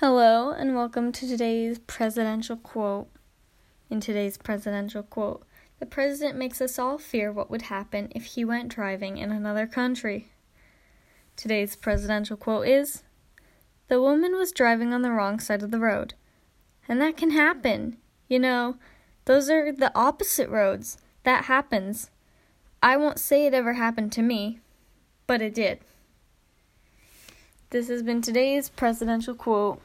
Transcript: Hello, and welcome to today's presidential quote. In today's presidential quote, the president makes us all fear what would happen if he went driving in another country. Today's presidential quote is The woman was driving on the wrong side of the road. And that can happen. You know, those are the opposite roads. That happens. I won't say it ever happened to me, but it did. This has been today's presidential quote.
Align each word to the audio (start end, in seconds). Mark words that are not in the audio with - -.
Hello, 0.00 0.50
and 0.50 0.76
welcome 0.76 1.10
to 1.10 1.26
today's 1.26 1.78
presidential 1.78 2.56
quote. 2.56 3.08
In 3.88 3.98
today's 3.98 4.36
presidential 4.36 5.02
quote, 5.02 5.46
the 5.80 5.86
president 5.86 6.36
makes 6.36 6.60
us 6.60 6.78
all 6.78 6.98
fear 6.98 7.32
what 7.32 7.50
would 7.50 7.62
happen 7.62 8.12
if 8.14 8.26
he 8.26 8.44
went 8.44 8.68
driving 8.68 9.16
in 9.16 9.32
another 9.32 9.66
country. 9.66 10.28
Today's 11.34 11.76
presidential 11.76 12.36
quote 12.36 12.68
is 12.68 13.04
The 13.88 13.98
woman 13.98 14.36
was 14.36 14.52
driving 14.52 14.92
on 14.92 15.00
the 15.00 15.12
wrong 15.12 15.40
side 15.40 15.62
of 15.62 15.70
the 15.70 15.80
road. 15.80 16.12
And 16.86 17.00
that 17.00 17.16
can 17.16 17.30
happen. 17.30 17.96
You 18.28 18.40
know, 18.40 18.76
those 19.24 19.48
are 19.48 19.72
the 19.72 19.92
opposite 19.98 20.50
roads. 20.50 20.98
That 21.22 21.46
happens. 21.46 22.10
I 22.82 22.98
won't 22.98 23.18
say 23.18 23.46
it 23.46 23.54
ever 23.54 23.72
happened 23.72 24.12
to 24.12 24.22
me, 24.22 24.60
but 25.26 25.40
it 25.40 25.54
did. 25.54 25.80
This 27.70 27.88
has 27.88 28.02
been 28.02 28.22
today's 28.22 28.68
presidential 28.68 29.34
quote. 29.34 29.80